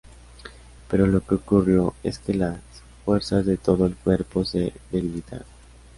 Pero 0.89 1.05
lo 1.05 1.21
que 1.23 1.35
ocurrió 1.35 1.93
es 2.01 2.17
que 2.17 2.33
las 2.33 2.57
fuerzas 3.05 3.45
de 3.45 3.57
todo 3.57 3.85
el 3.85 3.95
cuerpo 3.95 4.43
se 4.43 4.73
debilitaron. 4.91 5.45